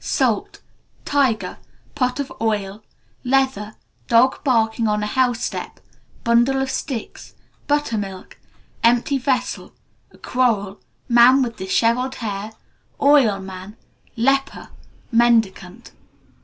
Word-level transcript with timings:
Salt. 0.03 0.61
Tiger. 1.05 1.59
Pot 1.93 2.19
of 2.19 2.33
oil. 2.41 2.81
Leather. 3.23 3.75
Dog 4.07 4.43
barking 4.43 4.87
on 4.87 5.03
a 5.03 5.05
housetop. 5.05 5.79
Bundle 6.23 6.59
of 6.59 6.71
sticks. 6.71 7.35
Buttermilk. 7.67 8.39
Empty 8.83 9.19
vessel. 9.19 9.73
A 10.11 10.17
quarrel. 10.17 10.81
Man 11.07 11.43
with 11.43 11.57
dishevelled 11.57 12.15
hair. 12.15 12.51
Oilman. 12.99 13.75
Leper. 14.17 14.69
Mendicant. 15.11 15.91